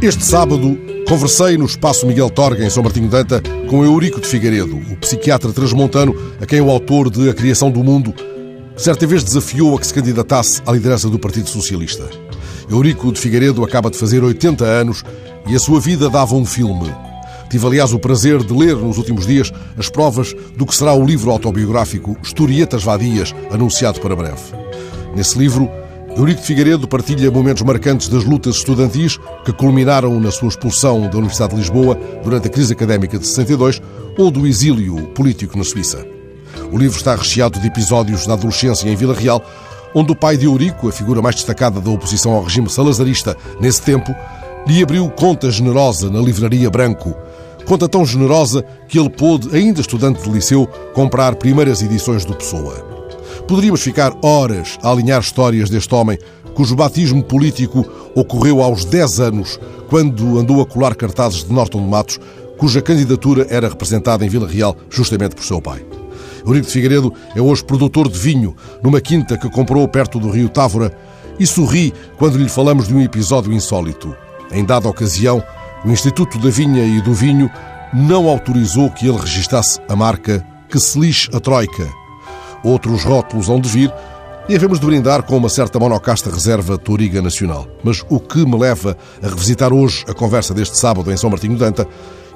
Este 0.00 0.24
sábado 0.24 0.78
conversei 1.08 1.58
no 1.58 1.64
espaço 1.64 2.06
Miguel 2.06 2.30
Torga, 2.30 2.64
em 2.64 2.70
São 2.70 2.84
Martinho 2.84 3.08
Danta, 3.08 3.42
com 3.68 3.84
Eurico 3.84 4.20
de 4.20 4.28
Figueiredo, 4.28 4.76
o 4.76 4.96
psiquiatra 4.96 5.52
transmontano 5.52 6.14
a 6.40 6.46
quem 6.46 6.60
o 6.60 6.70
autor 6.70 7.10
de 7.10 7.28
A 7.28 7.34
Criação 7.34 7.68
do 7.68 7.82
Mundo 7.82 8.14
certa 8.76 9.04
vez 9.08 9.24
desafiou 9.24 9.76
a 9.76 9.80
que 9.80 9.88
se 9.88 9.92
candidatasse 9.92 10.62
à 10.64 10.70
liderança 10.70 11.08
do 11.08 11.18
Partido 11.18 11.48
Socialista. 11.48 12.08
Eurico 12.70 13.12
de 13.12 13.18
Figueiredo 13.18 13.64
acaba 13.64 13.90
de 13.90 13.98
fazer 13.98 14.22
80 14.22 14.64
anos 14.64 15.02
e 15.48 15.56
a 15.56 15.58
sua 15.58 15.80
vida 15.80 16.08
dava 16.08 16.36
um 16.36 16.44
filme. 16.44 16.94
Tive, 17.50 17.66
aliás, 17.66 17.92
o 17.92 17.98
prazer 17.98 18.38
de 18.44 18.52
ler 18.52 18.76
nos 18.76 18.98
últimos 18.98 19.26
dias 19.26 19.50
as 19.76 19.88
provas 19.88 20.32
do 20.56 20.64
que 20.64 20.76
será 20.76 20.94
o 20.94 21.04
livro 21.04 21.32
autobiográfico 21.32 22.16
Historietas 22.22 22.84
Vadias, 22.84 23.34
anunciado 23.50 23.98
para 23.98 24.14
breve. 24.14 24.42
Nesse 25.16 25.36
livro, 25.36 25.68
Eurico 26.18 26.42
Figueiredo 26.42 26.88
partilha 26.88 27.30
momentos 27.30 27.62
marcantes 27.62 28.08
das 28.08 28.24
lutas 28.24 28.56
estudantis 28.56 29.20
que 29.44 29.52
culminaram 29.52 30.18
na 30.18 30.32
sua 30.32 30.48
expulsão 30.48 31.02
da 31.02 31.16
Universidade 31.16 31.54
de 31.54 31.60
Lisboa 31.60 31.96
durante 32.24 32.48
a 32.48 32.50
crise 32.50 32.72
académica 32.72 33.16
de 33.16 33.24
62 33.24 33.80
ou 34.18 34.28
do 34.28 34.44
exílio 34.44 34.96
político 35.14 35.56
na 35.56 35.62
Suíça. 35.62 36.04
O 36.72 36.76
livro 36.76 36.96
está 36.96 37.14
recheado 37.14 37.60
de 37.60 37.68
episódios 37.68 38.26
da 38.26 38.32
adolescência 38.32 38.88
em 38.88 38.96
Vila 38.96 39.14
Real, 39.14 39.40
onde 39.94 40.10
o 40.10 40.16
pai 40.16 40.36
de 40.36 40.46
Eurico, 40.46 40.88
a 40.88 40.92
figura 40.92 41.22
mais 41.22 41.36
destacada 41.36 41.80
da 41.80 41.88
oposição 41.88 42.32
ao 42.32 42.42
regime 42.42 42.68
salazarista 42.68 43.36
nesse 43.60 43.82
tempo, 43.82 44.12
lhe 44.66 44.82
abriu 44.82 45.08
conta 45.10 45.52
generosa 45.52 46.10
na 46.10 46.18
livraria 46.18 46.68
Branco. 46.68 47.14
Conta 47.64 47.88
tão 47.88 48.04
generosa 48.04 48.64
que 48.88 48.98
ele 48.98 49.08
pôde, 49.08 49.56
ainda 49.56 49.80
estudante 49.80 50.20
de 50.20 50.30
liceu, 50.30 50.66
comprar 50.92 51.36
primeiras 51.36 51.80
edições 51.80 52.24
do 52.24 52.34
Pessoa. 52.34 52.87
Poderíamos 53.48 53.80
ficar 53.80 54.12
horas 54.22 54.78
a 54.82 54.90
alinhar 54.90 55.22
histórias 55.22 55.70
deste 55.70 55.94
homem, 55.94 56.18
cujo 56.52 56.76
batismo 56.76 57.24
político 57.24 57.82
ocorreu 58.14 58.62
aos 58.62 58.84
10 58.84 59.20
anos, 59.20 59.58
quando 59.88 60.38
andou 60.38 60.60
a 60.60 60.66
colar 60.66 60.94
cartazes 60.94 61.44
de 61.44 61.52
Norton 61.52 61.80
de 61.80 61.88
Matos, 61.88 62.20
cuja 62.58 62.82
candidatura 62.82 63.46
era 63.48 63.70
representada 63.70 64.22
em 64.22 64.28
Vila 64.28 64.46
Real 64.46 64.76
justamente 64.90 65.34
por 65.34 65.42
seu 65.44 65.62
pai. 65.62 65.82
Eurico 66.44 66.66
de 66.66 66.72
Figueiredo 66.72 67.14
é 67.34 67.40
hoje 67.40 67.64
produtor 67.64 68.06
de 68.10 68.18
vinho 68.18 68.54
numa 68.82 69.00
quinta 69.00 69.38
que 69.38 69.48
comprou 69.48 69.88
perto 69.88 70.18
do 70.18 70.28
rio 70.28 70.50
Távora 70.50 70.94
e 71.40 71.46
sorri 71.46 71.94
quando 72.18 72.36
lhe 72.36 72.50
falamos 72.50 72.86
de 72.86 72.94
um 72.94 73.00
episódio 73.00 73.50
insólito. 73.50 74.14
Em 74.52 74.62
dada 74.62 74.90
ocasião, 74.90 75.42
o 75.86 75.88
Instituto 75.88 76.38
da 76.38 76.50
Vinha 76.50 76.84
e 76.84 77.00
do 77.00 77.14
Vinho 77.14 77.50
não 77.94 78.28
autorizou 78.28 78.90
que 78.90 79.08
ele 79.08 79.16
registasse 79.16 79.80
a 79.88 79.96
marca 79.96 80.44
Que 80.68 80.78
se 80.78 80.98
lixe 80.98 81.30
a 81.32 81.40
Troika, 81.40 81.88
outros 82.62 83.04
rótulos 83.04 83.48
hão 83.48 83.60
de 83.60 83.68
vir 83.68 83.92
e 84.48 84.56
havemos 84.56 84.80
de 84.80 84.86
brindar 84.86 85.22
com 85.22 85.36
uma 85.36 85.48
certa 85.48 85.78
monocasta 85.78 86.30
reserva 86.30 86.78
Toriga 86.78 87.20
Nacional. 87.20 87.66
Mas 87.84 88.02
o 88.08 88.18
que 88.18 88.46
me 88.46 88.58
leva 88.58 88.96
a 89.22 89.28
revisitar 89.28 89.72
hoje 89.72 90.04
a 90.08 90.14
conversa 90.14 90.54
deste 90.54 90.78
sábado 90.78 91.12
em 91.12 91.16
São 91.16 91.28
Martinho 91.28 91.56
Danta 91.56 91.86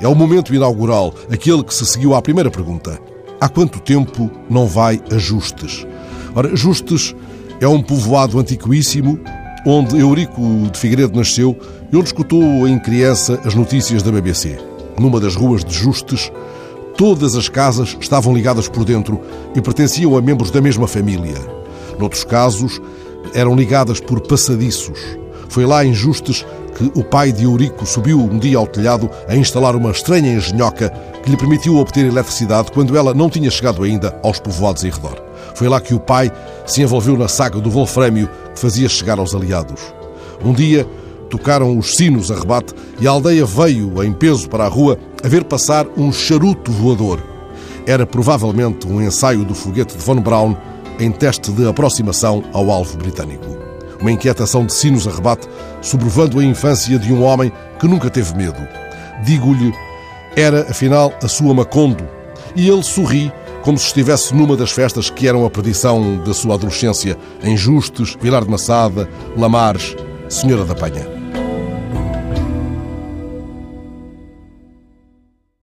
é 0.00 0.08
o 0.08 0.14
momento 0.14 0.54
inaugural, 0.54 1.14
aquele 1.30 1.62
que 1.62 1.74
se 1.74 1.84
seguiu 1.84 2.14
à 2.14 2.22
primeira 2.22 2.50
pergunta. 2.50 2.98
Há 3.40 3.48
quanto 3.48 3.78
tempo 3.80 4.30
não 4.48 4.66
vai 4.66 5.02
a 5.12 5.18
Justes? 5.18 5.86
Ora, 6.34 6.56
Justes 6.56 7.14
é 7.60 7.68
um 7.68 7.82
povoado 7.82 8.38
antiquíssimo 8.38 9.20
onde 9.66 9.98
Eurico 9.98 10.40
de 10.72 10.78
Figueiredo 10.78 11.16
nasceu 11.16 11.58
e 11.92 11.96
onde 11.96 12.06
escutou 12.06 12.66
em 12.66 12.78
criança 12.78 13.40
as 13.44 13.54
notícias 13.54 14.02
da 14.02 14.10
BBC. 14.10 14.58
Numa 14.98 15.20
das 15.20 15.36
ruas 15.36 15.64
de 15.64 15.74
Justes, 15.74 16.32
Todas 16.98 17.36
as 17.36 17.48
casas 17.48 17.96
estavam 18.00 18.34
ligadas 18.34 18.68
por 18.68 18.84
dentro 18.84 19.20
e 19.54 19.62
pertenciam 19.62 20.16
a 20.16 20.20
membros 20.20 20.50
da 20.50 20.60
mesma 20.60 20.88
família. 20.88 21.36
Noutros 21.96 22.24
casos, 22.24 22.80
eram 23.32 23.54
ligadas 23.54 24.00
por 24.00 24.20
passadiços. 24.20 24.98
Foi 25.48 25.64
lá 25.64 25.84
em 25.84 25.94
Justes 25.94 26.44
que 26.76 26.90
o 26.98 27.04
pai 27.04 27.30
de 27.30 27.44
Eurico 27.44 27.86
subiu 27.86 28.18
um 28.18 28.36
dia 28.36 28.58
ao 28.58 28.66
telhado 28.66 29.08
a 29.28 29.36
instalar 29.36 29.76
uma 29.76 29.92
estranha 29.92 30.34
engenhoca 30.34 30.90
que 31.22 31.30
lhe 31.30 31.36
permitiu 31.36 31.76
obter 31.76 32.04
eletricidade 32.04 32.72
quando 32.72 32.96
ela 32.96 33.14
não 33.14 33.30
tinha 33.30 33.48
chegado 33.48 33.84
ainda 33.84 34.18
aos 34.20 34.40
povoados 34.40 34.82
em 34.82 34.90
redor. 34.90 35.22
Foi 35.54 35.68
lá 35.68 35.80
que 35.80 35.94
o 35.94 36.00
pai 36.00 36.32
se 36.66 36.82
envolveu 36.82 37.16
na 37.16 37.28
saga 37.28 37.60
do 37.60 37.70
Wolframio 37.70 38.28
que 38.52 38.60
fazia 38.60 38.88
chegar 38.88 39.20
aos 39.20 39.36
aliados. 39.36 39.94
Um 40.44 40.52
dia, 40.52 40.84
tocaram 41.28 41.78
os 41.78 41.96
sinos 41.96 42.30
a 42.30 42.34
rebate 42.34 42.74
e 43.00 43.06
a 43.06 43.10
aldeia 43.10 43.44
veio, 43.44 44.02
em 44.02 44.12
peso 44.12 44.48
para 44.48 44.64
a 44.64 44.68
rua, 44.68 44.98
a 45.22 45.28
ver 45.28 45.44
passar 45.44 45.86
um 45.96 46.12
charuto 46.12 46.72
voador. 46.72 47.22
Era 47.86 48.06
provavelmente 48.06 48.86
um 48.86 49.00
ensaio 49.00 49.44
do 49.44 49.54
foguete 49.54 49.96
de 49.96 50.04
Von 50.04 50.20
Braun 50.20 50.54
em 50.98 51.10
teste 51.10 51.50
de 51.52 51.66
aproximação 51.66 52.44
ao 52.52 52.70
alvo 52.70 52.96
britânico. 52.98 53.56
Uma 54.00 54.12
inquietação 54.12 54.64
de 54.64 54.72
sinos 54.72 55.06
a 55.06 55.10
rebate, 55.10 55.48
sobrevando 55.80 56.38
a 56.38 56.44
infância 56.44 56.98
de 56.98 57.12
um 57.12 57.22
homem 57.22 57.52
que 57.78 57.86
nunca 57.86 58.10
teve 58.10 58.36
medo. 58.36 58.60
Digo-lhe, 59.24 59.72
era 60.36 60.62
afinal 60.62 61.12
a 61.22 61.28
sua 61.28 61.54
Macondo, 61.54 62.08
e 62.54 62.68
ele 62.68 62.82
sorri 62.82 63.32
como 63.62 63.76
se 63.76 63.86
estivesse 63.86 64.34
numa 64.34 64.56
das 64.56 64.70
festas 64.70 65.10
que 65.10 65.26
eram 65.26 65.44
a 65.44 65.50
perdição 65.50 66.22
da 66.24 66.32
sua 66.32 66.54
adolescência, 66.54 67.16
em 67.42 67.56
Justes, 67.56 68.16
Vilar 68.20 68.44
de 68.44 68.50
Massada, 68.50 69.08
Lamares, 69.36 69.96
Senhora 70.28 70.64
da 70.64 70.74
Penha. 70.74 71.17